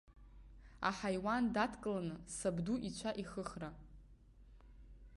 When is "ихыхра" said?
3.21-3.69